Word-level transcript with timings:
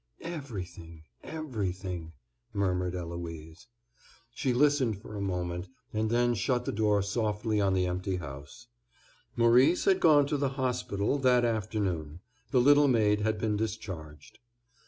"Everything—everything," 0.21 2.13
murmured 2.53 2.95
Eloise. 2.95 3.67
She 4.33 4.51
listened 4.51 4.97
for 4.99 5.15
a 5.15 5.21
moment, 5.21 5.67
and 5.93 6.09
then 6.09 6.33
shut 6.33 6.65
the 6.65 6.71
door 6.71 7.03
softly 7.03 7.61
on 7.61 7.75
the 7.75 7.85
empty 7.85 8.15
house: 8.15 8.65
Maurice 9.35 9.85
had 9.85 9.99
gone 9.99 10.25
to 10.25 10.37
the 10.37 10.49
hospital 10.57 11.19
that 11.19 11.45
afternoon; 11.45 12.19
the 12.49 12.59
little 12.59 12.87
maid 12.87 13.21
had 13.21 13.37
been 13.37 13.55
discharged. 13.55 14.39